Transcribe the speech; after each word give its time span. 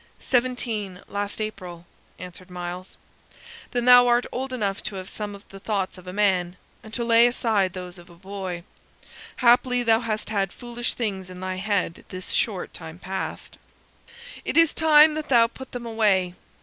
"Seventeen 0.17 1.03
last 1.07 1.39
April," 1.39 1.85
answered 2.17 2.49
Myles. 2.49 2.97
"Then 3.69 3.85
thou 3.85 4.07
art 4.07 4.25
old 4.31 4.51
enough 4.51 4.81
to 4.81 4.95
have 4.95 5.07
some 5.07 5.35
of 5.35 5.47
the 5.49 5.59
thoughts 5.59 5.95
of 5.95 6.07
a 6.07 6.11
man, 6.11 6.57
and 6.81 6.91
to 6.95 7.03
lay 7.05 7.27
aside 7.27 7.73
those 7.73 7.99
of 7.99 8.09
a 8.09 8.15
boy. 8.15 8.63
Haply 9.43 9.83
thou 9.83 9.99
hast 9.99 10.29
had 10.29 10.51
foolish 10.51 10.95
things 10.95 11.29
in 11.29 11.39
thy 11.39 11.57
head 11.57 12.03
this 12.09 12.31
short 12.31 12.73
time 12.73 12.97
past; 12.97 13.59
it 14.43 14.57
is 14.57 14.73
time 14.73 15.13
that 15.13 15.29
thou 15.29 15.45
put 15.45 15.71
them 15.71 15.85
away. 15.85 16.33